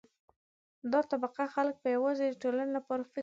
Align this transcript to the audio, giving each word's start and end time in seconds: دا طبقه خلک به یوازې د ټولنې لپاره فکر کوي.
دا 0.91 0.99
طبقه 1.11 1.43
خلک 1.55 1.75
به 1.81 1.89
یوازې 1.97 2.25
د 2.29 2.35
ټولنې 2.43 2.71
لپاره 2.77 3.01
فکر 3.09 3.13
کوي. 3.13 3.19